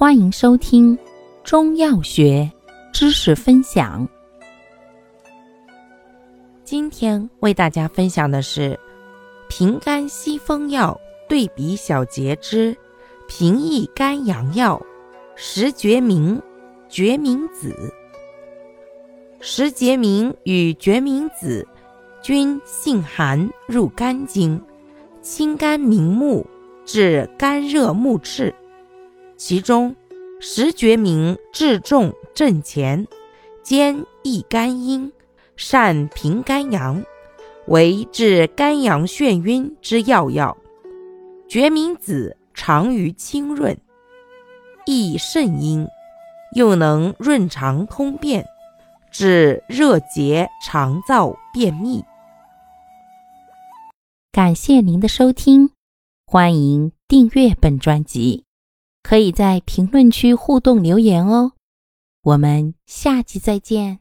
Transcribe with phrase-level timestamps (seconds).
[0.00, 0.98] 欢迎收听
[1.44, 2.50] 中药学
[2.90, 4.08] 知识分享。
[6.64, 8.80] 今天为大家分享的是
[9.50, 12.74] 平肝息风药对比小节之
[13.28, 14.80] 平益肝阳药
[15.36, 16.40] 石决明、
[16.88, 17.92] 决明子。
[19.38, 21.68] 石决明与决明子
[22.22, 24.58] 均性寒，入肝经，
[25.20, 26.46] 清肝明目，
[26.86, 28.54] 治肝热目赤。
[29.42, 29.96] 其中，
[30.38, 33.06] 石决明治重镇前，
[33.62, 35.10] 兼益肝阴，
[35.56, 37.02] 善平肝阳，
[37.66, 40.54] 为治肝阳眩晕之要药。
[41.48, 43.74] 决明子长于清润，
[44.84, 45.88] 益肾阴，
[46.54, 48.44] 又能润肠通便。
[49.10, 52.04] 治热结、肠燥、便秘。
[54.30, 55.70] 感谢您的收听，
[56.26, 58.44] 欢迎订阅本专辑，
[59.02, 61.52] 可以在评论区互动留言哦。
[62.22, 64.00] 我们下期再见。